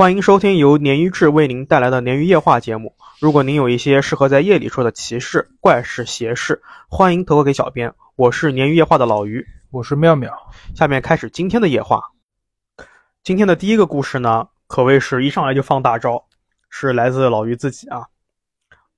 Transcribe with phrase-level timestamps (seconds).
[0.00, 2.96] 欢迎收听由鲶鱼志为您带来的鲶鱼夜话节目。
[3.20, 7.92] 如果您有一些适合在夜里说的奇事、怪事、邪事，欢迎投稿给小编。
[8.16, 10.32] 我是鲶鱼夜话的老鱼，我是妙妙。
[10.74, 12.02] 下面开始今天的夜话。
[13.22, 16.24] 今天的第一个故事呢，可谓是一上来就放大招，
[16.70, 18.06] 是来自老于自己啊。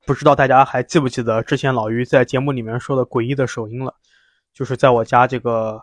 [0.06, 3.92] 不知道大家还记不记得之前老于在节目里面说的诡异的手音了？
[4.54, 5.82] 就是在我家这个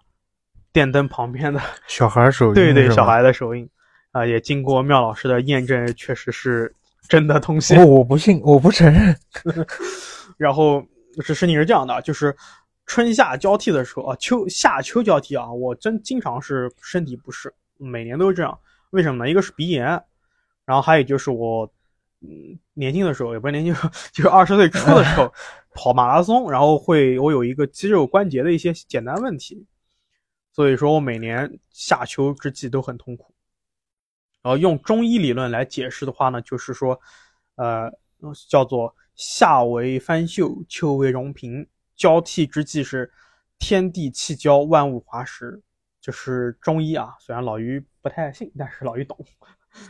[0.72, 3.70] 电灯旁边的小孩手音，对对，小孩的手音
[4.12, 6.73] 啊，也经过妙老师的验证，确实是
[7.08, 7.76] 真的东西。
[7.77, 9.16] 我我不信，我不承认。
[10.38, 10.84] 然后
[11.23, 12.36] 这事情是这样的，就是
[12.86, 18.58] 春夏交替的时候啊，秋夏秋交替啊，我真经常是身体不适，每年都是这样。
[18.91, 19.30] 为什么呢？
[19.30, 19.86] 一个是鼻炎，
[20.66, 21.72] 然后还有就是我
[22.22, 23.76] 嗯年轻的时候，也不是年轻，
[24.12, 25.31] 就是二十岁初的时候
[25.76, 29.67] 跑马拉松，然后会我有一个肌肉关节的一些简单问题，
[30.52, 33.31] 所以说我每年夏秋之际都很痛苦。
[34.42, 37.00] 然后用中医理论来解释的话呢，就是说，
[37.56, 37.92] 呃，
[38.48, 43.12] 叫做夏为翻秀，秋为荣平，交替之际是
[43.58, 45.62] 天地气交，万物华实，
[46.00, 47.14] 就是中医啊。
[47.20, 49.18] 虽然老于不太信，但是老于懂，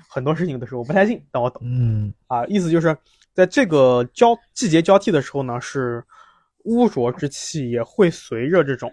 [0.09, 1.61] 很多事情都是我不太信，但我懂。
[1.63, 2.97] 嗯啊，意思就是
[3.33, 6.03] 在这个交季节交替的时候呢，是
[6.63, 8.91] 污浊之气也会随着这种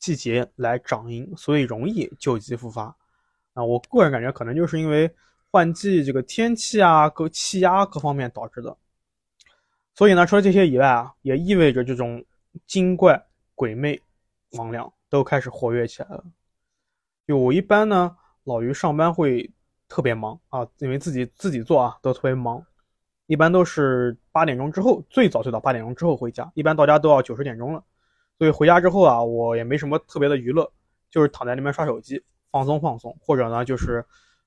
[0.00, 2.94] 季节来长阴，所以容易旧疾复发。
[3.58, 5.12] 啊，我个人感觉可能就是因为
[5.50, 8.76] 换季这个天气啊、各气压各方面导致的。
[9.96, 12.24] 所以呢，除了这些以外啊，也意味着这种
[12.68, 13.20] 精怪、
[13.56, 14.00] 鬼魅、
[14.52, 16.24] 魍魉都开始活跃起来了。
[17.26, 19.50] 就我一般呢，老于上班会
[19.88, 22.64] 特别忙啊，因为自己自己做啊，都特别忙。
[23.26, 27.82] 一般都是八点钟之后，最早最早八点钟之后回家，一般到家都要九十点钟了。
[28.38, 30.70] 所以回家之后啊，我也没什么特别的娱乐，
[31.10, 32.22] 就是躺在那边刷手机。
[32.50, 34.04] 放松放松，或者呢，就是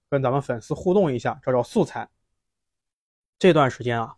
[0.09, 2.09] 跟咱们粉丝互动一下，找找素材。
[3.39, 4.15] 这段时间啊，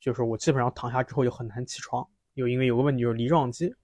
[0.00, 3.74] 就是我基本上躺下之后就很难起床，又因为有个问题就是梨状肌。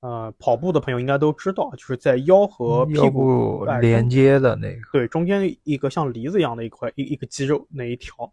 [0.00, 8.32] 呃，跑步的朋友应该都知道，就是在腰和屁股连接的那个，对，中间一个像梨子一样的一块一一个肌肉那一条。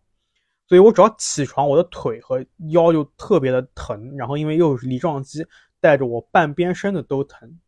[0.67, 5.43] 所以我只要起床，我的腿和腰就特别的疼，然后因为又是梨状肌，
[5.79, 7.59] 带着我半边身子都疼。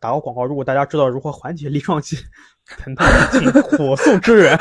[0.00, 2.16] 打个广告，如果大家知道如何缓解梨状肌
[2.66, 4.56] 疼痛，请火速支援，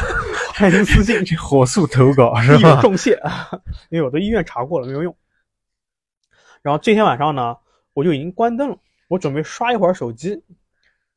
[0.56, 2.82] 欢迎私信，火速投稿是吧？
[2.82, 3.18] 重谢，
[3.90, 5.16] 因为我在医院查过了，没有用。
[6.62, 7.56] 然后这天晚上呢，
[7.94, 8.78] 我就已经关灯了，
[9.08, 10.44] 我准备刷一会儿手机，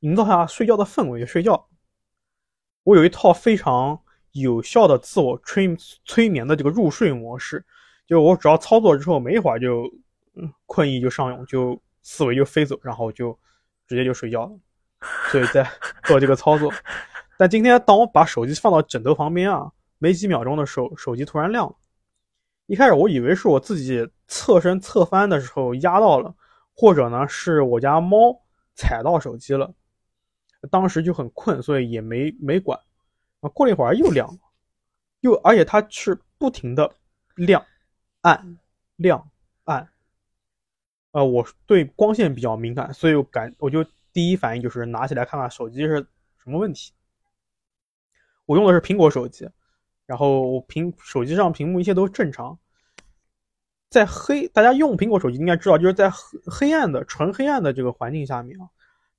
[0.01, 1.67] 营造下睡觉的氛围，睡觉。
[2.85, 3.99] 我有一套非常
[4.33, 7.65] 有效的自我催催眠的这个入睡模式，
[8.07, 9.93] 就我只要操作之后，没一会儿就
[10.67, 13.37] 困意就上涌，就思维就飞走，然后就。
[13.87, 14.59] 直接就睡觉了，
[15.31, 15.69] 所以在
[16.05, 16.72] 做这个操作。
[17.37, 21.75] 但今天当我把手机放到枕头旁边啊，没几秒钟的时候，手机突然亮了。
[22.67, 26.34] 一开始我以为是我自己侧身侧翻的时候压到了，
[26.75, 28.41] 或者呢是我家猫
[28.75, 29.75] 踩到手机了。
[30.71, 32.78] 当时就很困，所以也没没管。
[33.41, 34.39] 啊，过了一会儿又亮了，
[35.21, 36.91] 又而且它是不停的
[37.34, 37.62] 亮、
[38.22, 38.59] 暗、
[38.97, 39.28] 亮、
[39.65, 39.87] 暗。
[41.15, 46.05] 呃，我对光线比较敏感，所以我感我就第一反应就是拿起来看看手机是
[46.39, 46.93] 什么问题。
[48.47, 49.49] 我用的是苹果手机，
[50.07, 52.59] 然后屏手机上屏幕一切都正常。
[53.91, 58.67] 在黑，大家用苹果手机应该知道，就是在黑黑暗的纯黑暗的这个环境下面啊，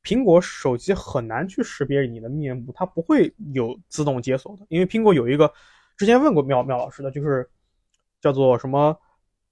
[0.04, 5.50] 苹果手机很难去识别你的面部，它不会有自动解锁的，因为苹果有一个
[5.96, 7.50] 之前问过妙妙老师的，就是
[8.20, 9.00] 叫做什么？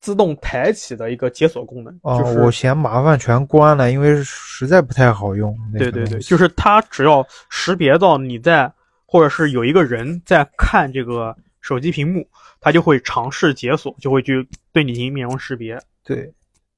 [0.04, 5.58] 自动抬起的一个解锁功能哦，我嫌麻烦，全关了，因为实在不太好用。
[5.72, 8.70] 对对对，就是它只要识别到你在，
[9.06, 12.28] 或者是有一个人在看这个手机屏幕，
[12.60, 15.80] 它就会尝试解锁，就会去对你进行面容识别。
[16.04, 16.30] 对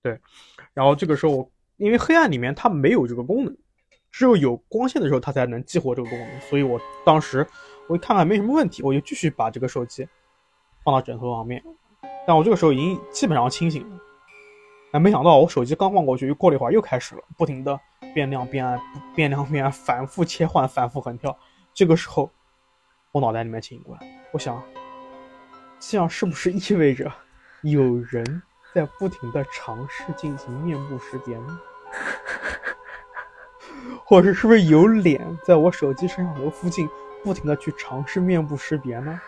[0.04, 0.16] 对，
[0.76, 3.58] 然后这个时候，因为黑暗里面它没有这个功能，
[4.12, 7.44] 只有有光线的时候它才能激活这个功能，所以我当时
[7.90, 10.08] 我一看看没什么问题，我就继续把这个手机
[10.84, 11.60] 放到枕头旁边。
[12.28, 13.98] 但我这个时候已经基本上清醒了，
[14.92, 17.80] 但没想到我手机刚放过去，又过了一会儿又开始了，不停的
[18.14, 18.80] 变亮变暗，
[19.16, 21.38] 变亮变暗，反复切换，反复横跳。
[21.74, 22.32] 这个时候，
[23.12, 24.62] 我脑袋里面清醒过来，我想，
[25.80, 27.12] 这样是不是意味着
[27.62, 28.42] 有人
[28.74, 31.60] 在不停的尝试进行面部识别呢？
[34.04, 36.90] 或者是不是有脸在我手机摄像头附近
[37.24, 39.20] 不停的去尝试面部识别呢？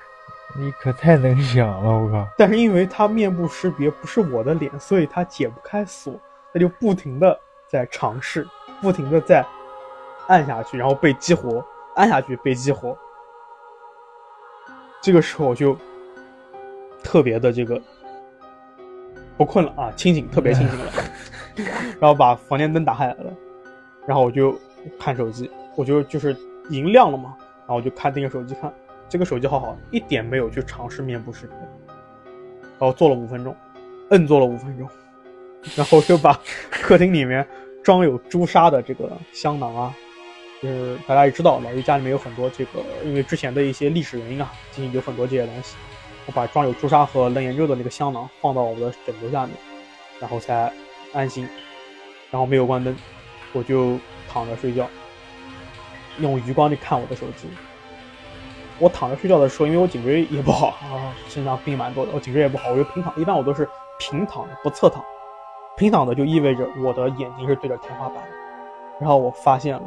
[0.56, 2.28] 你可太能想了，我靠！
[2.38, 6.20] 但是因为它面部识别不是我的脸，所以它解不开锁，
[6.54, 8.48] 它就不停的在尝试，
[8.82, 9.46] 不停的在
[10.28, 11.64] 按下去，然后被激活，
[11.96, 12.98] 按下去被激活。
[15.02, 15.78] 这个时候我就
[17.04, 17.80] 特别的这个
[19.38, 20.92] 不困了啊，清醒，特别清醒了。
[22.00, 23.34] 然后把房间灯打开来了，
[24.08, 24.58] 然后我就
[25.00, 26.36] 看手机，我就就是
[26.70, 28.74] 已经亮了嘛，然后我就看盯着手机看，
[29.10, 31.56] 这个手机号好，一点没有去尝试面部识别。
[32.80, 33.56] 然后做了五分钟，
[34.10, 34.88] 摁做了五分钟，
[35.76, 36.40] 然后就把
[36.70, 37.48] 客厅里面
[37.84, 39.96] 装有朱砂的这个香囊啊，
[40.62, 45.76] 就是大家也知道，老于家里面有很多这个，因为之前的一些历史原因啊，进行有很多这些东西。
[46.28, 49.56] 我把装有朱砂和冷眼肉的那个香囊放到我的枕头下面，
[50.20, 50.72] 然后才
[51.14, 51.48] 安心，
[52.30, 52.96] 然后没有关灯，
[53.54, 53.98] 我就
[54.30, 54.88] 躺着睡觉，
[56.20, 57.48] 用余光去看我的手机。
[58.80, 63.14] 我躺着睡觉的时候，因为我颈椎也不好啊，身上病蛮多的，我颈椎也不好，我就平躺。
[63.18, 63.68] 一般我都是
[64.00, 65.04] 平躺的，不侧躺。
[65.76, 68.30] 平躺的就意味着我的眼睛是对着天花板的。
[69.00, 69.82] 然后我发现了，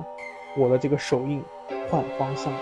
[0.57, 1.43] 我的这个手印
[1.89, 2.59] 换方向了，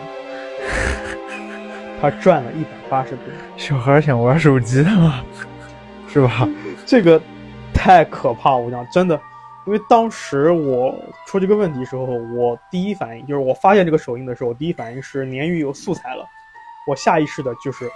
[2.00, 3.22] 它转了一百八十度。
[3.56, 5.22] 小孩想玩手机的吗？
[6.08, 6.48] 是吧？
[6.86, 7.20] 这个
[7.74, 9.20] 太可怕，我讲真的，
[9.68, 10.94] 因为当时我
[11.26, 16.26] 出这个问题时候，我第一反应就是我发现这个手印的时候，第一反应是鲶鱼有素材了，
[16.88, 17.86] 我下意识的就是，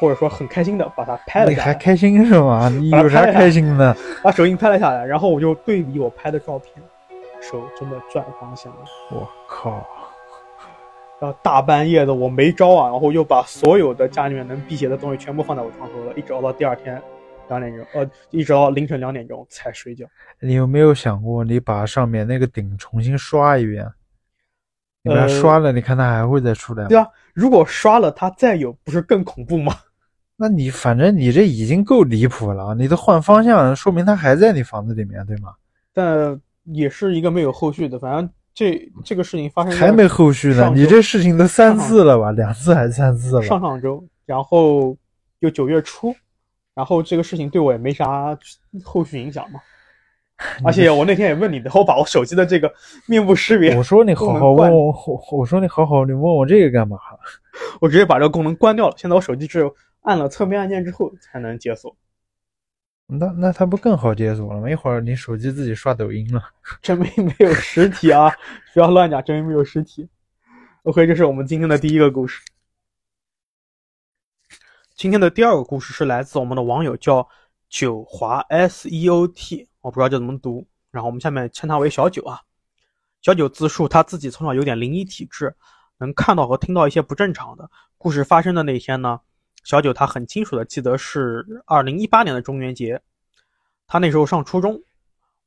[0.00, 2.70] 或者说很开心的把它拍了下来，你还开心是吗？
[2.70, 3.94] 你有啥开心的？
[4.22, 6.82] 把手印拍了下来，然后我就对比我拍的照片，
[7.38, 8.78] 手真的转方向了。
[9.10, 9.86] 我靠！
[11.20, 16.98] 然后大半夜的我没招啊，然后又把所有的家里面能辟邪的东西全部放在我床头了，一直熬到第二天
[17.48, 20.06] 两点钟，呃，一直到凌晨两点钟才睡觉。
[20.40, 23.86] 你有没有想过，你把上面那个顶重新刷一遍？
[25.02, 26.88] 你把它呃刷了，你看它还会再出来吗？
[26.88, 29.74] 对啊，如果刷了它再有，不是更恐怖吗？
[30.36, 35.52] 那你反正你这已经够离谱了，你都换方向，说明它还在你房子里面，对吗？
[35.92, 42.32] 但也是一个没有后续的，反正这这个事情发生还没后续呢，你这事情都三次了吧？
[42.32, 43.42] 两次还是三次了？
[43.42, 44.96] 上上周，然后
[45.40, 46.14] 就九月初，
[46.74, 48.36] 然后这个事情对我也没啥
[48.82, 49.60] 后续影响嘛。
[50.64, 52.72] 而且我那天也问你的，我把我手机的这个
[53.06, 56.98] 面部识别我，说你好好问我，我我说你好好，你问我这个干嘛？
[57.80, 58.94] 我直接把这个功能关掉了。
[58.98, 59.72] 现在我手机只有
[60.02, 61.96] 按了侧面按键之后才能解锁，
[63.06, 64.68] 那那它不更好解锁了吗？
[64.68, 66.42] 一会儿你手机自己刷抖音了。
[66.82, 68.32] 证明没有实体啊！
[68.74, 70.08] 不要乱讲，证明没有实体。
[70.82, 72.42] OK，这是我们今天的第一个故事。
[74.96, 77.28] 今天的第二个故事是来自我们的网友叫
[77.68, 82.40] 九华 S E O T，我不知道这怎么读，然后我们下面称他为小九啊。
[83.20, 85.52] 小九自述他自己从小有点灵异体质，
[85.98, 87.68] 能看到和听到一些不正常的
[87.98, 89.20] 故事发生的那天呢。
[89.64, 93.02] 小九他很清楚的记得是二零一八年的中元节，
[93.88, 94.80] 他那时候上初中，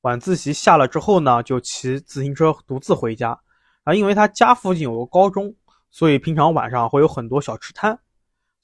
[0.02, 3.40] 晚自习下了之后呢，就骑自行车独自回家。
[3.86, 5.56] 啊，因为他家附近有个高中，
[5.90, 7.98] 所以平常晚上会有很多小吃摊，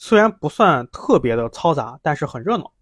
[0.05, 2.73] 虽然不算特别的嘈杂，但是很热闹。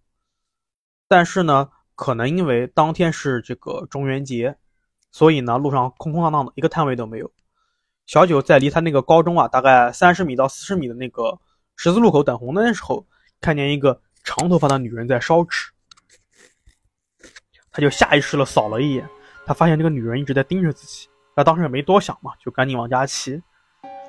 [1.06, 4.58] 但是呢，可能因为当天是这个中元节，
[5.12, 7.32] 所以呢，路上空空荡荡的，一个摊位都没有。
[8.06, 11.38] 小九在离他那个高中啊，大概三十米到四十米的那个
[11.76, 13.06] 十字路口等红灯的时候，
[13.40, 15.70] 看见一个长头发的女人在烧纸。
[17.70, 19.08] 他就下意识的扫了一眼，
[19.46, 21.08] 他发现这个女人一直在盯着自己。
[21.36, 23.40] 他当时也没多想嘛，就赶紧往家骑。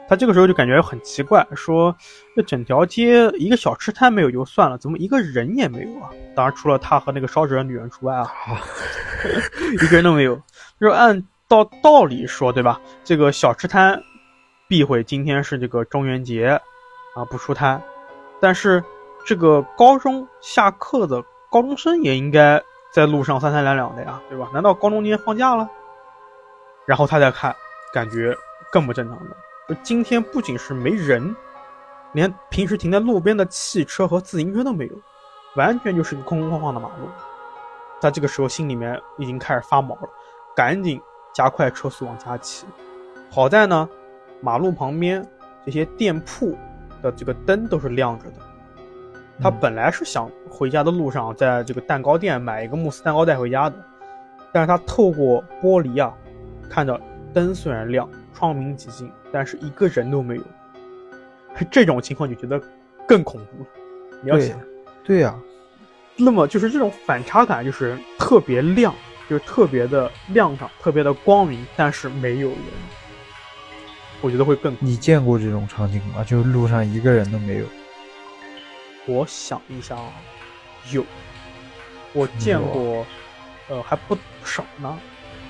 [0.07, 1.95] 他这个时候就感觉很奇怪，说
[2.36, 6.10] 这整条街一个小吃摊没有就算了，怎么一个人也没有啊？
[6.36, 8.27] 当然除了他和那个烧纸的女人除外啊，
[9.72, 10.36] 一个人都没有。
[10.79, 12.79] 就是按道道理说，对吧？
[13.03, 14.01] 这个小吃摊
[14.67, 16.60] 避讳今天是这个中元节
[17.15, 17.81] 啊，不出摊。
[18.41, 18.83] 但是
[19.25, 24.50] 这个高中下课的高中生也应该在路上三三两两的呀，对吧？
[24.53, 25.69] 难道高中今天放假了？
[26.86, 27.55] 然后他再看，
[27.93, 28.36] 感觉
[28.72, 29.38] 更不正常的。
[29.67, 31.36] 就今天不仅是没人，
[32.12, 34.93] 连平时停在路边的汽车和自行车都没有，
[35.55, 37.08] 完全就是一个空空旷旷的马路。
[38.01, 40.10] 他这个时候心里面已经开始发毛了，
[40.53, 41.00] 赶紧
[41.34, 42.65] 加快车速往家骑。
[43.29, 43.88] 好在呢，
[44.41, 45.25] 马路旁边
[45.65, 46.58] 这些店铺
[47.01, 48.38] 的这个灯都是亮着的。
[49.41, 53.75] 他嗯本来是想回家的路上，在这个蛋糕店买一个慕斯蛋糕带回家的，
[54.51, 56.13] 但是他透过玻璃啊，
[56.70, 57.00] 看着
[57.34, 60.43] 灯虽然亮，窗明几净，但是一个人都没有。
[61.69, 62.61] 这种情况你觉得
[63.07, 63.69] 更恐怖了。
[64.23, 64.59] 你要对想，
[65.03, 65.39] 对呀、
[66.15, 68.93] 那么就是这种反差感，就是特别亮，
[69.29, 72.57] 就是特别的亮堂，特别的光明，但是没有人，
[74.21, 74.75] 我觉得会更。
[74.79, 76.23] 你见过这种场景吗？
[76.23, 77.65] 就是路上一个人都没有。
[79.05, 80.13] 我想一下啊，
[80.91, 81.05] 有，
[82.13, 83.05] 我见过，
[83.67, 84.97] 呃，还不少呢。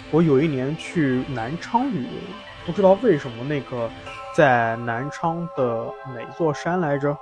[0.10, 2.10] 我有一年去南昌旅游，
[2.66, 3.90] 不知道为什么那个
[4.36, 7.16] 在南昌的哪座山来着？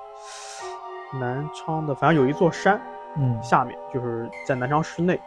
[1.19, 2.79] 南昌的，反正有一座山
[3.17, 5.19] 嗯下面，就是在南昌市内，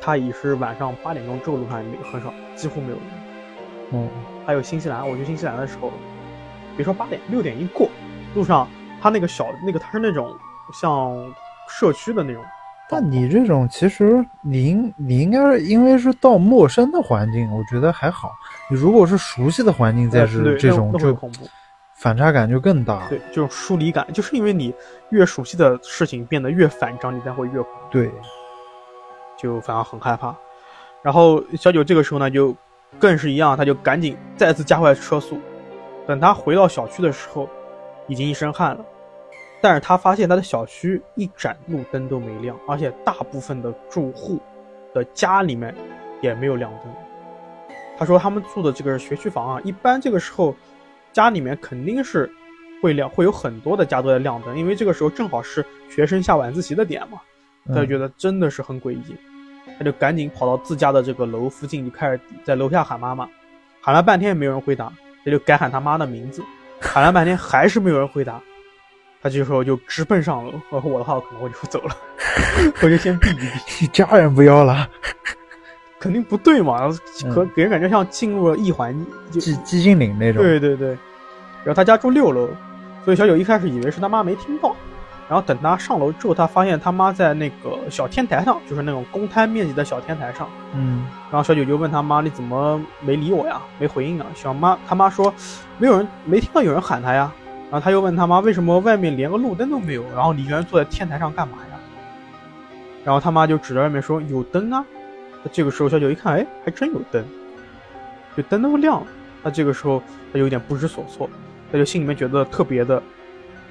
[0.00, 3.06] 它已是晚上八点钟，这个路上也没很少，几乎没有人。
[3.92, 4.10] 嗯，
[4.44, 5.90] 还有新西兰，我去新西兰的时候，
[6.76, 7.88] 别说八点，六点一过，
[8.34, 8.68] 路上
[9.00, 10.36] 它那个小那个它是那种
[10.74, 11.16] 像
[11.68, 12.44] 社区的那种，
[12.90, 18.32] 但你这种其实你应你应该是因为是到陌生的环境，我觉得还好。
[18.70, 21.46] 你如果是熟悉的环境，再呃是这种就恐怖。
[21.96, 23.08] 反差感就更大。
[23.08, 24.72] 对，这种疏离感，就是因为你
[25.10, 28.10] 越熟悉的事情变得越反常，你才会越恐怖，对，
[29.36, 30.32] 就反而很害怕。
[31.02, 32.54] 然后小九这个时候呢，就
[33.00, 35.40] 更是一样，他就赶紧再次加快车速。
[36.06, 37.48] 等他回到小区的时候，
[38.06, 38.84] 已经一身汗了，
[39.60, 44.38] 但是他发现他的小区一盏路灯都没亮，而且大部分的住户
[44.94, 45.74] 的家里面
[46.20, 46.92] 也没有亮灯。
[47.98, 50.54] 他说他们住的这个学区房啊，一般这个时候
[51.12, 52.30] 家里面肯定是
[52.80, 57.20] 会亮，会有很多的家都在亮灯，因为这个时候正好是学生下晚自习的点嘛。
[57.66, 59.16] 他就嗯觉得真的是很诡异，
[59.78, 63.28] 他就赶紧跑到自家的这个楼附近，就开始在楼下喊妈妈，
[63.82, 64.90] 喊了半天也没有人回答，
[65.24, 66.42] 他就改喊他妈的名字，
[66.80, 68.40] 喊了半天还是没有人回答，
[69.22, 70.52] 他这时候就直奔上楼。
[70.70, 71.96] 然后我的话，我可能我就走了，
[72.82, 73.46] 我就先避一避。
[73.80, 74.88] 你家人不要了，
[75.98, 76.88] 肯定不对嘛，
[77.32, 78.94] 可嗯给人感觉像进入了异环，
[79.30, 80.42] 就寂寂静岭那种。
[80.42, 80.88] 对对对。
[81.64, 82.48] 然后他家住六楼，
[83.04, 84.74] 所以小九一开始以为是他妈没听到，
[85.28, 90.48] 然后等他上楼之后，他发现他妈在那个小天台上，就是那种公摊面积的小天台上。
[90.74, 93.60] 嗯，然后小九就问他妈：“你怎么没理我呀？
[93.78, 95.34] 没回应啊？”小妈他妈说
[95.76, 97.30] ：“没有人，没听到有人喊他呀。”
[97.70, 100.02] 然后他又问他妈：“为什么外面连个路灯都没有？
[100.14, 101.78] 然后你一个人坐在天台上干嘛呀？”
[103.04, 104.84] 然后他妈就指着外面说：“有灯啊。”
[105.52, 107.24] 这个时候小九一看，哎，还真有灯，
[108.36, 109.06] 就灯都亮了。
[109.42, 111.30] 他这个时候他有点不知所措，
[111.70, 113.00] 他就心里面觉得特别的，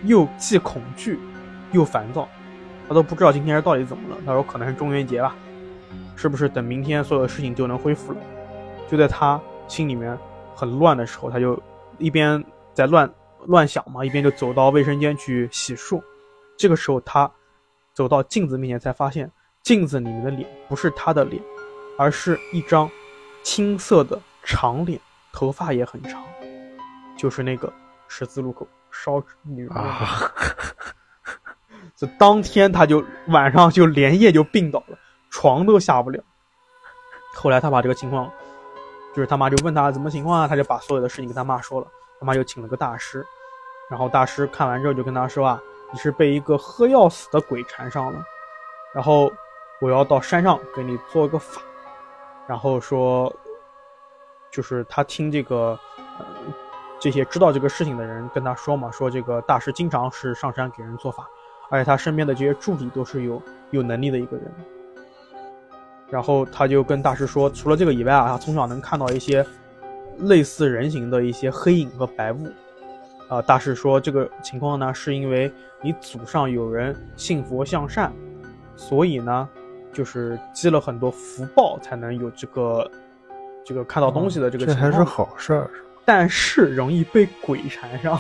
[0.06, 1.20] 又既恐惧
[1.74, 2.28] 又烦躁，
[2.88, 4.16] 他都不知道今天是到底怎么了。
[4.26, 5.36] 他说可能是中元节吧，
[6.16, 8.18] 是不是等明天所有的事情就能恢复了？
[8.90, 10.18] 就在他心里面
[10.56, 11.62] 很乱的时候，他就
[11.98, 13.08] 一边在乱
[13.48, 16.02] 乱想嘛，一边就走到卫生间去洗漱。
[16.58, 17.32] 这个时候他
[17.94, 19.32] 走到镜子面前，才发现
[19.64, 21.42] 镜子里面的脸不是他的脸，
[21.98, 22.90] 而是一张
[23.44, 25.00] 青色的长脸，
[25.32, 26.22] 头发也很长，
[27.18, 27.72] 就是那个
[28.10, 30.30] 十字路口烧女啊，
[31.96, 34.98] 这当天他就晚上就连夜就病倒了，
[35.30, 36.22] 床都下不了。
[37.34, 38.30] 后来他把这个情况，
[39.16, 41.88] 就是他妈就问他怎么情况啊，他就把所有的事情跟他妈说了。
[42.20, 43.24] 他妈就请了个大师，
[43.90, 45.62] 然后大师看完之后就跟他说啊，
[45.94, 48.26] 你是被一个喝药死的鬼缠上了，
[48.94, 49.32] 然后
[49.80, 51.62] 我要到山上给你做个法，
[52.48, 53.34] 然后说，
[54.52, 55.80] 就是他听这个，
[56.20, 56.26] 呃，
[57.00, 61.28] 这些知道这个事情的人跟他说嘛，说这个大师经常是上山给人做法，
[61.70, 63.42] 而且他身边的这些助理都是有
[63.72, 64.52] 有能力的一个人。
[66.10, 69.46] 然后他就跟大师说，除了这个以外啊，他从小能看到一些
[70.20, 72.48] 类似人形的一些黑影和白雾。
[73.28, 78.12] 啊、大师说这个情况呢，是因为你祖上有人信佛向善，
[78.76, 79.50] 所以呢，
[79.92, 82.92] 就是积了很多福报，才能有这个
[83.66, 84.92] 这个看到东西的这个这情况。
[84.92, 85.70] 还是好事儿。
[86.06, 88.18] 但是容易被鬼缠上。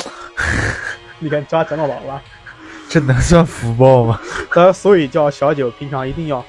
[1.19, 2.21] 你看抓讲到老了，
[2.89, 4.19] 这能算福报吗？
[4.53, 6.43] 呃，所以叫小九平常一定要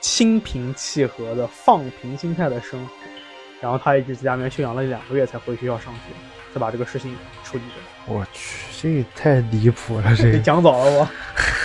[0.00, 2.92] 心平气和的放平心态的生活。
[3.62, 6.00] 然后他一直在家里面休养了两个月才回学校上学，
[6.56, 8.12] 才把这个事情处理的。
[8.12, 10.38] 我去，这也太离谱了，这个。
[10.38, 11.06] 讲早了我。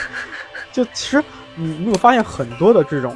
[0.73, 1.23] 就其实
[1.55, 3.15] 你你有发现很多的这种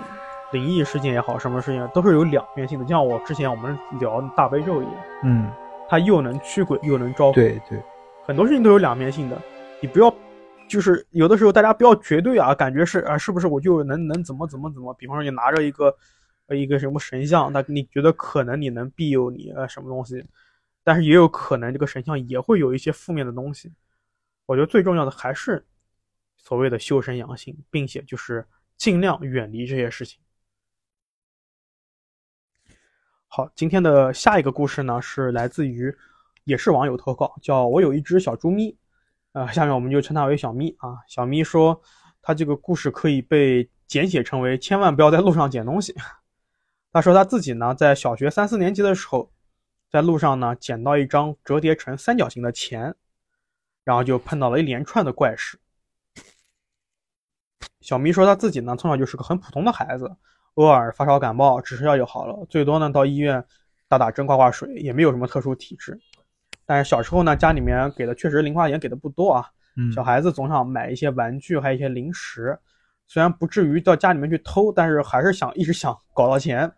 [0.54, 5.52] 灵异事件也好，什么事情都是有两面性的，就像我之前我们聊大悲咒一样，嗯，
[5.90, 7.44] 它又能驱鬼又能招鬼。
[7.50, 7.84] 对对，
[8.26, 9.42] 很多事情都有两面性的，
[9.82, 10.14] 你不要，
[10.70, 14.94] 就是有的时候大家不要绝对啊，感觉是啊，是不是我就能能怎么怎么怎么？
[14.94, 15.94] 比方说你拿着一个
[16.48, 20.24] 呃一个什么神像，那你觉得可能你能庇佑你呃什么东西，
[20.86, 23.74] 但是也有可能这个神像也会有一些负面的东西。
[24.46, 25.66] 我觉得最重要的还是
[26.38, 28.46] 所谓的修身养性，并且就是
[28.78, 30.20] 尽量远离这些事情。
[33.28, 35.92] 好，今天的下一个故事呢是来自于
[36.44, 38.78] 也是网友投稿，叫我有一只小猪咪，
[39.32, 40.94] 呃，下面我们就称它为小咪啊。
[41.08, 41.82] 小咪说，
[42.22, 45.96] 他这个故事可以被简写成为千万不要在路上捡东西。
[46.94, 49.32] 他说他自己呢在小学三四年级的时候，
[49.92, 52.94] 在路上呢捡到一张折叠成三角形的钱，
[53.84, 55.58] 然后就碰到了一连串的怪事。
[57.82, 60.12] 小咪说他自己呢从小就是个很普通的孩子，
[60.56, 63.44] 偶尔发烧感冒吃吃药就好了，最多呢到医院
[63.88, 65.98] 打打针、挂挂水，也没有什么特殊体质。
[66.66, 69.50] 但是小时候呢，家里面给的确实零花钱给的不多啊。
[69.78, 72.58] 嗯小孩子总想买一些玩具，还有一些零食，
[73.08, 76.72] 虽然不至于到家里面去偷，但是还是想一直想搞到钱。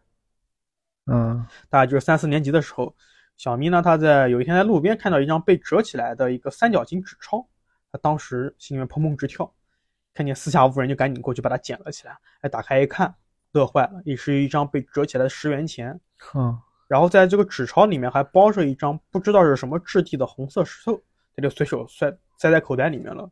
[1.07, 2.93] 嗯大概就是三四年级的时候，
[3.37, 7.47] 小咪呢，他在有一天在路边看到一张被折起来的一个三角形纸钞，
[7.91, 9.51] 他当时心里面砰砰直跳，
[10.13, 12.17] 看见四下无人，就赶紧过去把它捡了起来。
[12.41, 13.15] 哎，打开一看，
[13.53, 15.99] 乐坏了，也是一张被折起来的十元钱。
[16.33, 20.97] 嗯然后在这个纸钞里面还包着一张不知道是什么质地的红色石头，
[21.35, 23.29] 他就随手塞塞在口袋里面了。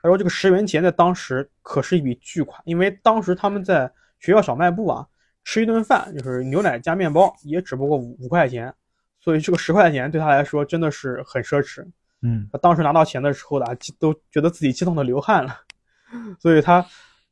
[0.00, 5.06] 他说这个十元钱在当时可是一笔巨款，因为当时他们在学校小卖部啊
[5.44, 8.74] 吃一顿饭就是牛奶加面包，也只不过五五块钱，
[9.20, 11.86] 所以这个十块钱对他来说真的是很奢侈。
[12.22, 15.54] 嗯他当时拿到钱的时候呢，激都觉得自己激动的流汗了，
[16.40, 16.84] 所以他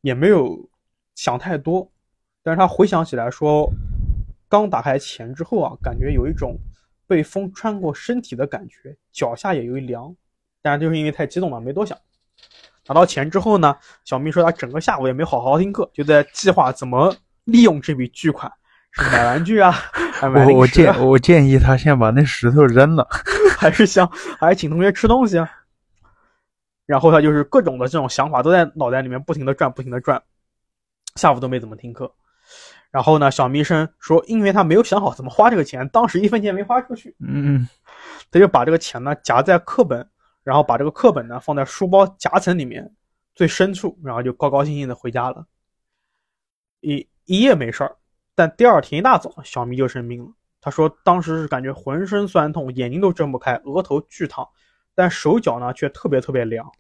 [0.03, 0.69] 也没有
[1.15, 1.91] 想太多。
[2.43, 3.71] 但是他回想起来说，
[4.49, 6.59] 刚打开钱之后啊，感觉有一种
[7.07, 10.15] 被风穿过身体的感觉，脚下也有一凉。
[10.61, 11.97] 但是就是因为太激动了，没多想。
[12.87, 18.51] 拿到钱之后呢，小明说他整个下午也没好好听课，就在计划怎么利用这笔巨款，
[18.93, 19.73] 是买玩具啊，
[20.13, 23.07] 还买我我建我建议他先把那石头扔了。
[23.59, 24.09] 还是想
[24.39, 25.51] 还是请同学吃东西啊。
[26.85, 30.21] 然后他就是各种的这种想法都在脑袋里面不停的转，不停的转，
[31.15, 32.13] 下午都没怎么听课。
[32.91, 37.67] 然后呢，小咪生说，因为他没有想好怎么花这个钱，当时一分钱没花出去，嗯
[38.31, 40.07] 他就把这个钱呢夹在课本，
[40.43, 42.93] 然后把这个课本呢放在书包夹层里面
[43.35, 45.47] 最深处，然后就高高兴兴的回家了。
[46.83, 47.97] 一一夜没事儿，
[48.35, 50.31] 但第二天一大早，小咪就生病了。
[50.61, 54.47] 他说当时是感觉浑身酸痛，眼睛都睁不开，额头巨烫，
[54.95, 56.71] 但手脚呢却特别特别凉。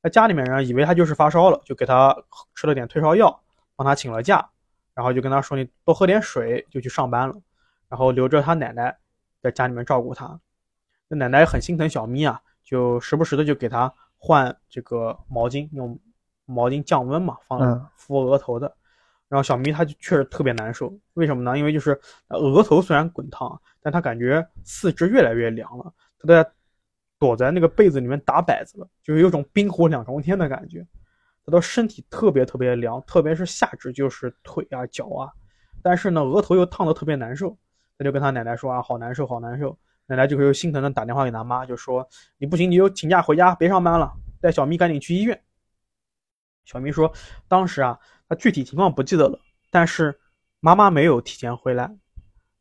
[0.00, 2.16] 那家里面人以为他就是发烧了，就给他
[2.54, 3.42] 吃了点退烧药，
[3.76, 4.48] 帮他请了假，
[4.94, 7.34] 然后就跟他说你多喝点水，就去上班了，
[7.88, 8.96] 然后留着他奶奶
[9.40, 10.40] 在家里面照顾他。
[11.08, 15.98] 那奶奶也很心疼小咪啊，就时不时的就给他换这个毛巾，用
[16.44, 18.76] 毛巾降温嘛，放嗯敷额头的。
[19.32, 21.56] 然后小咪他就确实特别难受，为什么呢？
[21.56, 26.46] 因为就是额头虽然滚烫，但他感觉四肢越来越凉了，他在
[27.18, 30.86] 躲在那个被子里面打摆子了，就是有种冰火两重天的感觉。
[31.46, 35.32] 他的身体特别特别凉，特别是下肢，就是腿啊、脚啊，
[35.82, 37.56] 但是呢，额头又烫得特别难受。
[37.96, 39.74] 他就跟他奶奶说啊，好难受，好难受。
[40.04, 45.42] 奶奶就是又心疼的打电话给他妈，就说你不行，你就请假回家，别上班了，带小咪赶紧去医院。
[46.64, 47.12] 小咪说，
[47.48, 47.98] 当时啊，
[48.32, 50.18] 他具体情况不记得了，但是
[50.60, 51.94] 妈妈没有提前回来，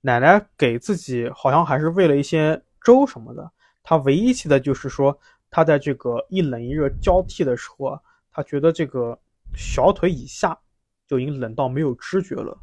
[0.02, 3.50] 奶奶给自己好像还是喂了一些粥什么的。
[3.82, 5.18] 他唯一记得就是说，
[5.50, 7.98] 他在这个一冷一热交替的时候啊，
[8.34, 9.18] 他觉得这个
[9.56, 10.60] 小腿以下
[11.08, 12.60] 就已经冷到没有知觉了，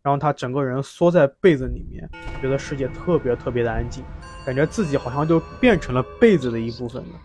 [0.00, 2.08] 然后他整个人缩在被子里面，
[2.40, 4.02] 觉得世界特别特别的安静，
[4.46, 7.20] 感觉自己好像就变成了被子的一部分了，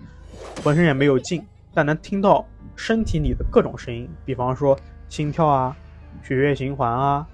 [0.61, 1.41] 浑身也没有劲，
[1.73, 4.77] 但能听到身体里的各种声音，比方说
[5.11, 5.75] 心跳啊、
[6.23, 7.27] 血液循环啊、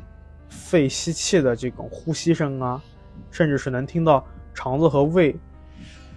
[0.50, 2.82] 肺吸气的这种呼吸声啊，
[3.30, 5.34] 甚至是能听到肠子和胃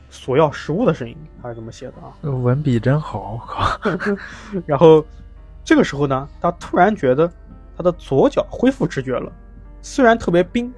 [0.09, 2.16] 索要食物的声音，他是这么写的啊。
[2.23, 3.79] 文笔真好，我靠！
[4.64, 5.05] 然后
[5.62, 7.31] 这个时候呢，他突然觉得
[7.77, 9.31] 他的左脚恢复知觉了，
[9.83, 10.73] 虽然特别冰，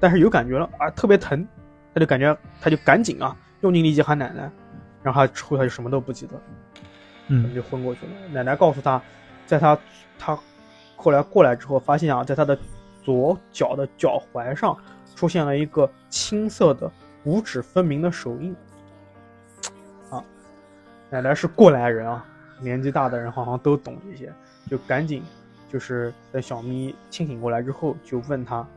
[0.00, 1.46] 但是有感觉了啊，特别疼，
[1.94, 4.50] 他就感觉他就赶紧啊，用尽力气喊奶奶，
[5.04, 6.42] 然后他之后他就什么都不记得了。
[7.28, 8.12] 嗯就昏过去了。
[8.32, 9.00] 奶奶告诉他，
[9.50, 9.76] 在他
[10.16, 10.38] 他
[10.94, 12.56] 后来过来之后，发现啊，在他的
[13.02, 14.78] 左脚的脚踝上
[15.16, 16.88] 出现了一个青色的
[17.24, 18.54] 五指分明的手印。
[20.08, 20.22] 啊，
[21.10, 22.24] 奶奶是过来人啊，
[22.60, 24.32] 年纪大的人好像都懂这些，
[24.70, 25.20] 就赶紧
[25.68, 28.68] 就是在小咪清醒过来之后，就问他，啊，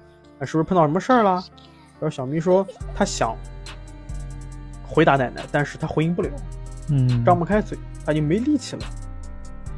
[0.41, 1.33] 是不是碰到什么事儿了？
[1.99, 3.38] 然后小咪说，他想
[4.88, 6.31] 回答奶奶，但是他回应不了。
[6.89, 8.83] 嗯，张不开嘴，他就没力气了。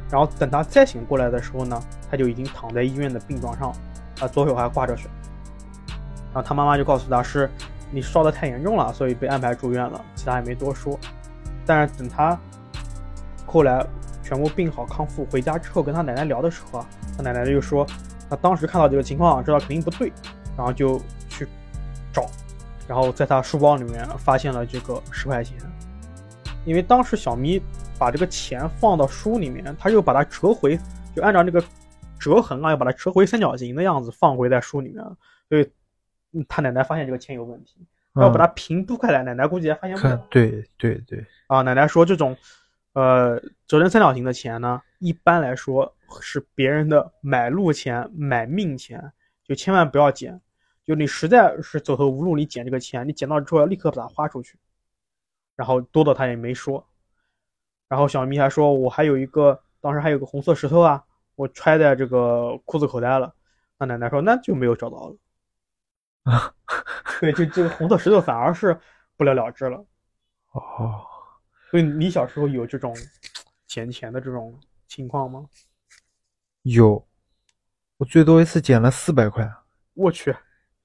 [0.09, 3.71] 然后等他再醒过来的时候呢，他就已经躺在医院的病床上，
[4.19, 5.09] 啊，左手还挂着血。
[6.33, 7.49] 然后他妈妈就告诉他是，
[7.91, 10.99] 你烧得太严重了，所以被安排住院了，其他也没多说。
[11.65, 12.37] 但是等他
[13.45, 13.85] 后来
[14.21, 16.85] 全部病好康复回家之后，跟他奶奶聊的时候啊，
[17.17, 17.85] 他奶奶就说，
[18.29, 20.11] 他当时看到这个情况，知道肯定不对，
[20.57, 21.47] 然后就去
[22.13, 22.25] 找，
[22.87, 25.57] 然后在他书包里面发现了这个十块钱。
[26.65, 27.61] 因为当时小咪
[27.97, 30.77] 把这个钱放到书里面，他又把它折回，
[31.15, 31.63] 就按照那个
[32.19, 35.17] 折痕啊，又把它折回三角形的样子放回在书里面了。
[35.49, 35.69] 所以
[36.33, 41.61] 嗯他奶奶发现这个钱有问题，要把它平铺开来，奶奶估计还发现不了，对对对，啊。
[41.61, 42.35] 奶奶说这种
[42.93, 49.11] 呃折成三角形的钱呢，一般来说是别人的买路钱、买命钱，
[49.43, 50.39] 就千万不要捡。
[50.83, 54.57] 就你实在是走投无路，你捡这个钱，你捡到之后要立刻把它花出去。
[55.55, 56.85] 然后多的他也没说。
[57.87, 61.03] 然后小咪还说，我还有一个，当时还有个红色石头啊，
[61.35, 63.33] 我揣在这个裤子口袋了。
[63.77, 65.17] 那奶奶说，那就没有找到了。
[66.31, 66.53] 啊，
[67.19, 68.75] 对，就这个红色石头反而是
[69.15, 69.85] 不了了之了。
[70.53, 71.05] 哦，
[71.69, 72.95] 所以你小时候有这种
[73.67, 75.45] 捡钱的这种情况吗？
[76.63, 77.05] 有，
[77.97, 79.47] 我最多一次捡了四百块，
[79.93, 80.35] 我去，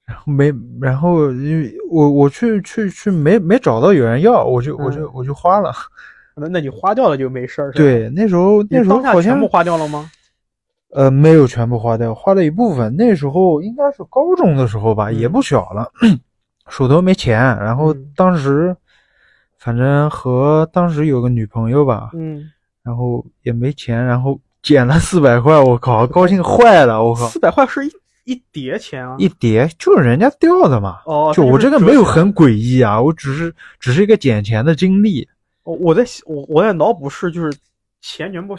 [0.05, 5.73] 然后没，然后因为我我去去去没没找到有人要，我就我就嗯我就花了。
[6.35, 10.09] 那那你花掉了就没事儿，对，那时候那时候好像全部花掉了吗？
[10.93, 12.93] 呃没有全部花掉，花了一部分。
[12.97, 15.89] 那时候应该是高中的时候吧，嗯也不小了，
[16.67, 18.75] 手头没钱，然后嗯当时
[19.57, 22.43] 反正和当时有个女朋友吧，嗯，
[22.83, 27.91] 然后也没钱，然后捡了四百块，我靠，高兴坏了，我靠，四百块是一
[28.25, 29.15] 一叠钱啊。
[29.17, 30.99] 一叠就是人家掉的嘛。
[31.05, 32.23] 哦，就我这个没有很。
[32.23, 35.27] 很诡异啊，我只是只是一个捡钱的经历。
[35.71, 37.57] 我我在我我在脑补是就是
[38.01, 38.57] 钱全部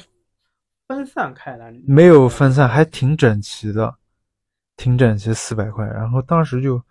[0.88, 3.94] 分散开来，没有分散，还挺整齐的，
[4.76, 5.84] 挺整齐，四百块。
[5.86, 6.82] 然后当时就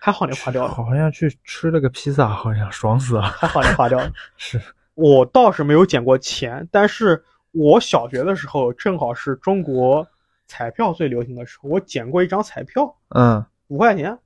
[0.00, 3.22] 还好你花掉了，好像去吃了个披萨，好像爽死了。
[3.22, 4.10] 还好你花掉了。
[4.36, 4.60] 是，
[4.94, 10.06] 我倒是没有捡过钱，但是我小学的时候正好是中国
[10.46, 14.18] 彩票最流行的时候，我捡过一张彩票，嗯，五块钱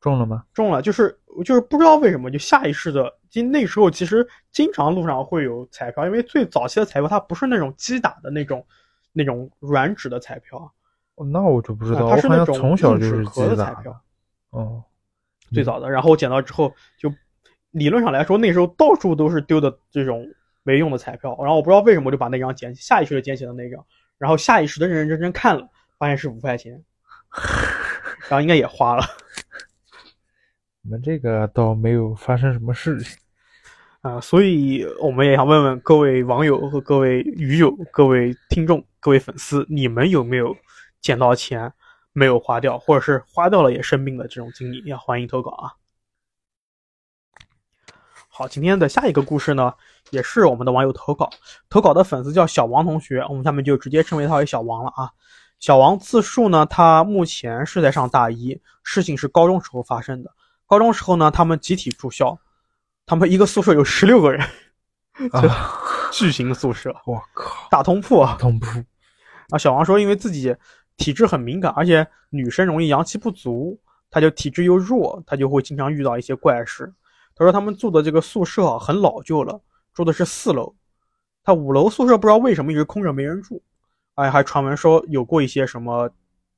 [0.00, 0.44] 中了吗？
[0.52, 8.64] 中了，就是就是不知道为什么就下意识的，就那时候其实经常路上会有彩票，因为最早期的彩票它不是那种机打的那种
[9.12, 10.72] 那种软纸的彩票，
[11.16, 14.00] 哦那我就不知道，啊它是那种从小就是硬纸壳的彩票。
[14.50, 14.82] 哦，
[15.52, 17.12] 最早的，然后我捡到之后，就
[17.72, 20.26] 理论上来说，那时候到处都是丢的这种
[20.62, 23.84] 没用的彩票，然后我不知道为什么就把那张捡起，下意识的捡起了那张，
[24.18, 26.82] 然后下意识的认认真真看了，发现是五块钱，
[28.28, 29.04] 然后应该也花了
[30.86, 33.18] 我们这个倒没有发生什么事情。
[34.02, 40.56] 啊、所以我们也想问问各位网友和各位鱼友、各位听众、各位粉丝，你们有没有
[41.00, 41.72] 捡到钱
[42.12, 44.80] 没有花掉，或者是花掉了也生病的这种经历？
[44.84, 45.74] 要欢迎投稿啊！
[48.28, 49.74] 好，今天的下一个故事呢，
[50.10, 51.28] 也是我们的网友投稿，
[51.68, 55.10] 投稿的粉丝叫小王同学，我们下面就直接称为他为小王了啊。
[55.58, 60.30] 小王自述呢，他目前是在上大一，事情是高中时候发生的。
[60.66, 62.38] 高中时候呢，他们集体住校，
[63.06, 64.40] 他们一个宿舍有十六个人，
[65.30, 65.80] 啊，
[66.12, 68.36] 巨型宿舍， 我靠，大通铺啊。
[68.38, 68.66] 通铺。
[69.50, 70.54] 啊，小王说，因为自己
[70.96, 73.78] 体质很敏感，而且女生容易阳气不足，
[74.10, 76.92] 他就体质又弱，他就会经常遇到一些怪事。
[77.36, 79.60] 他说他们住的这个宿舍啊很老旧了，
[79.94, 80.74] 住的是四楼，
[81.44, 83.62] 他五楼宿舍不知道为什么一直空着没人住，
[84.16, 86.10] 哎，还传闻说有过一些什么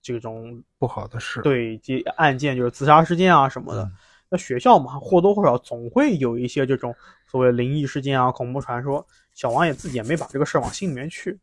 [0.02, 3.82] 这种不好的事。，对及案件，就是自杀事件啊什么的。
[3.82, 3.92] 嗯
[4.30, 6.94] 那学校嘛，或多或少总会有一些这种
[7.26, 9.02] 所谓灵异事件啊、恐怖传说。
[9.32, 11.40] 小王也自己也没把这个事往心里面去，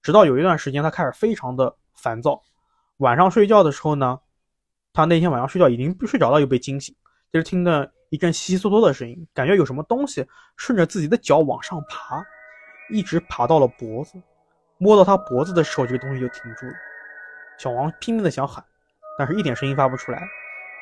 [0.00, 2.42] 直到有一段时间，他开始非常的烦躁。
[2.96, 4.18] 晚上睡觉的时候呢，
[4.94, 6.96] 他那天晚上睡觉已经睡着了，又被惊醒，
[7.30, 12.24] 就是听到一阵窸窸窣窣的声音，感觉有什么东西顺着自己的脚往上爬，
[12.88, 14.14] 一直爬到了脖子。
[14.78, 16.72] 摸到他脖子的时候，这个东西就停住了。
[17.58, 18.62] 小王拼命的想喊，
[19.18, 20.22] 但是一点声音发不出来。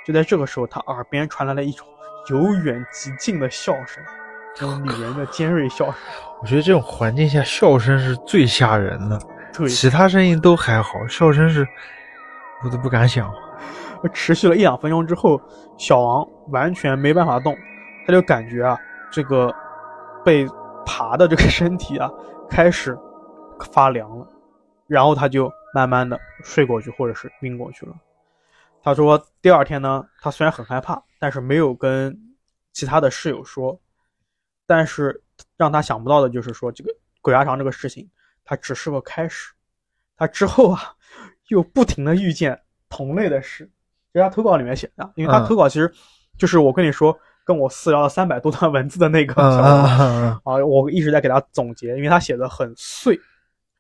[0.07, 1.87] 就在这个时候，他耳边传来了一种
[2.31, 4.03] 由远及近的笑声，
[4.55, 5.95] 这种女人的尖锐笑声。
[6.41, 9.21] 我觉得这种环境下笑声是最吓人的，
[9.53, 11.67] 对，其他声音都还好，笑声是
[12.65, 13.31] 我都不敢想。
[14.15, 15.39] 持续了一两分钟之后，
[15.77, 17.55] 小王完全没办法动，
[18.07, 18.79] 他就感觉啊，
[19.13, 19.55] 这个
[20.25, 20.47] 被
[20.87, 22.11] 爬的这个身体啊
[22.49, 22.99] 开始
[23.71, 24.27] 发凉了，
[24.87, 27.95] 然后他就慢慢的睡过去，或者是晕过去了。
[28.83, 32.19] 他说第二天呢，他虽然很害怕，但是没有跟
[32.73, 33.79] 其他的室友说，
[34.67, 35.23] 但是
[35.57, 38.09] 让他想不到的就是说这个鬼压床这个事情，
[38.45, 39.53] 它只是个开始，
[40.17, 40.81] 他之后啊
[41.49, 43.71] 又不停的遇见同类的事。
[44.13, 45.93] 这是他投稿里面写的，因为他嗯投稿其实
[46.39, 53.21] 就是我跟你说，跟我私聊了三百多段文字的那个啊，我一直在给他总结，因为他写的很碎。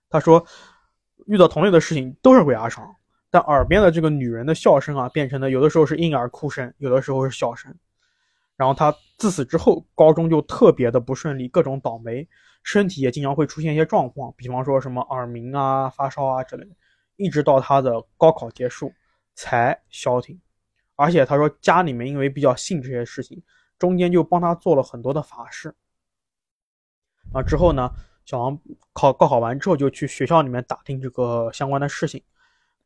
[0.08, 0.44] 他说
[1.26, 2.94] 遇到同类的事情都是鬼压床，
[3.30, 7.74] 但耳边的这个女人的笑声啊，变成了有的时候是婴儿哭声，有的时候是笑声。
[8.56, 12.28] 然后他自此之后，高中就特别的不顺利，各种倒霉，
[12.62, 16.70] 身体也经常会出现一些状况，比方说什么耳鸣啊、发烧啊之类的，
[17.16, 18.92] 一直到他的高考结束
[19.34, 20.38] 才消停。
[20.94, 23.42] 而且他说家里面因为比较信这些事情，
[23.78, 25.74] 中间就帮他做了很多的法事。
[27.32, 27.90] 啊，之后呢，
[28.30, 28.56] 小王
[28.92, 32.22] 考高考完之后就去学校里面打听这个相关的事情。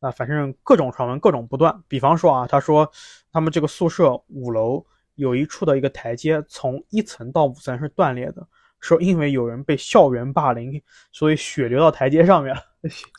[0.00, 1.83] 啊，反正各种传闻各种不断。
[1.87, 2.90] 比方说啊，他说
[3.30, 4.83] 他们这个宿舍五楼
[5.16, 8.46] 有一处的一个台阶，从一层到五层是断裂的，
[8.80, 12.62] 说因为有人被校园霸凌，所以血流到台阶上面了，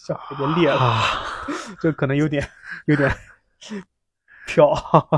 [0.03, 1.03] 小孩就裂了，啊，
[1.79, 2.43] 这可能有点
[2.87, 3.11] 有点
[4.47, 4.73] 飘。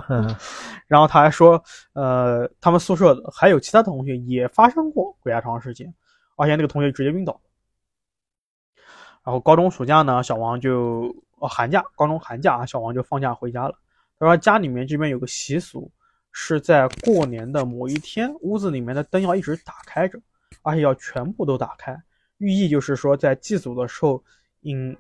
[0.10, 0.36] 嗯
[0.88, 5.94] 然后他还说，呃，他们宿舍还有其他同学也发生过鬼压床事件，
[6.38, 7.42] 而且那个同学直接晕倒。
[9.26, 13.78] 然后高中暑假呢，小王就哦寒假，高中寒假啊，小王就放假回家了。
[14.18, 15.92] 他说家里面这边有个习俗，
[16.32, 20.18] 是在过年的某一天，屋子里面的灯要一直打开着，
[20.62, 22.02] 而且要全部都打开，
[22.38, 24.24] 寓意就是说在祭祖的时候
[24.62, 24.96] 引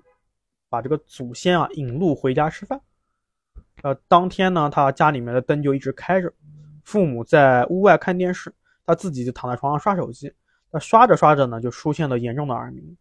[0.68, 2.82] 把这个祖先啊引路回家吃饭。
[3.84, 6.34] 呃，当天呢，他家里面的灯就一直开着，
[6.84, 8.54] 父母在屋外看电视，
[8.86, 10.34] 他自己就躺在床上刷手机。
[10.72, 12.98] 那刷着刷着呢，就出现了严重的耳鸣。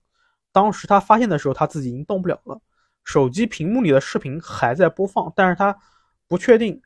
[0.52, 2.60] 当时他发现的时候，他自己已经动不了了，
[3.04, 5.76] 手机屏幕里的视频还在播放，但是他
[6.28, 6.80] 不确定，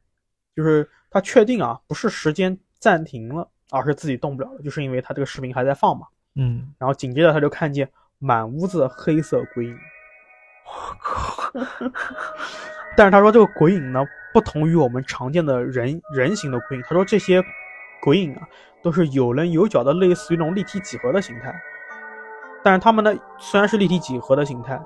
[0.57, 6.07] 就是他确定啊，不是时间暂停了，而是自己动不了了，就是因为他这个视频还在放嘛。
[6.35, 7.89] 嗯，然后紧接着他就看见
[8.19, 9.79] 满屋子黑色鬼影。
[10.65, 11.53] 我靠，
[12.97, 16.83] 但是他说这个鬼影呢，不同于我们常见的人人形的鬼影。
[16.85, 17.43] 他说这些
[18.03, 18.49] 鬼影啊，
[18.83, 21.55] 都是有棱有角的，类似于那种立体几何的形态。
[22.63, 24.81] 但是他们呢，虽然是立体几何的形态，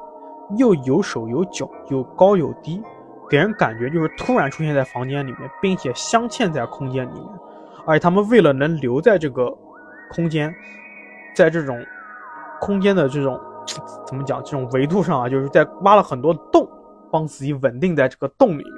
[0.58, 2.82] 又有手有脚，有高有低，
[3.28, 7.28] 给人感觉就是突然出现在房间里面，并且镶嵌在空间里面。
[7.86, 9.52] 而且他们为了能留在这个
[10.10, 10.54] 空间，
[11.34, 11.84] 在这种
[12.60, 13.38] 空间的这种
[14.06, 16.68] 怎么讲，这种维度上啊，就是在挖了很多洞，
[17.10, 18.72] 帮自己稳定在这个洞里面。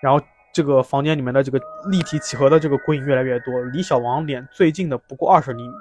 [0.00, 0.20] 然后
[0.54, 5.74] 这个房间里面的这个立体几何的这个鬼影越来越多，离小王脸最近的不过二十厘米。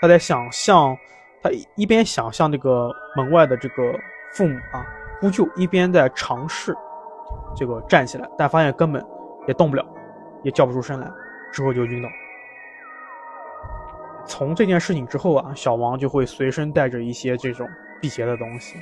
[0.00, 0.96] 他在想象，
[1.42, 3.92] 他一边想象这个门外的这个
[4.32, 4.82] 父母啊
[5.20, 6.74] 呼救，一边在尝试
[7.54, 9.04] 这个站起来，但发现根本
[9.46, 9.84] 也动不了，
[10.42, 11.08] 也叫不出声来，
[11.52, 12.08] 之后就晕倒。
[14.24, 17.68] 从这件事情之后啊，小王就会随身带着一些这种
[18.00, 18.78] 辟邪的东西。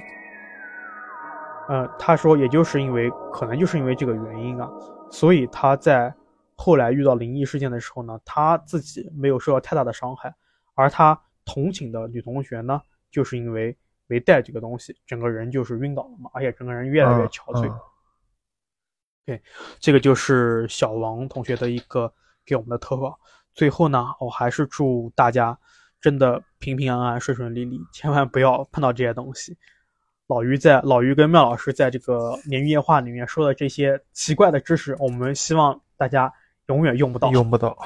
[1.68, 4.68] 呃，他说，也就是因为可能就是因为这个原因啊，
[5.11, 6.14] 所以他在
[6.57, 10.35] 后来遇到灵异事件的时候呢，他自己没有受到太大的伤害，
[10.75, 17.68] 而他同寝的女同学呢，就是因为没带这个东西，整个人就是晕倒了嘛，而且整个人越来越憔悴。
[17.68, 17.81] 嗯
[19.79, 22.12] 这个就是小王同学的一个
[22.44, 23.16] 给我们的投稿。
[23.55, 25.57] 最后呢，我还是祝大家
[26.01, 29.57] 真的平平安安、顺顺利利，千万不要碰到这些东西。
[30.31, 36.33] 老于在老于跟妙老师在这个鲶鱼夜话里面说的这些奇怪的知识，我们希望大家
[36.69, 37.33] 永远用不到。
[37.33, 37.77] 用不到。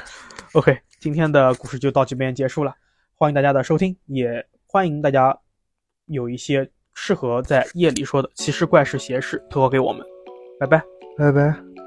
[0.52, 2.74] OK，今天的故事就到这边结束了，
[3.16, 5.34] 欢迎大家的收听，也欢迎大家
[6.04, 10.04] 有一些适合在夜里说的奇事怪事邪事投稿给我们，
[10.60, 10.82] 拜拜。
[11.16, 11.83] 拜拜。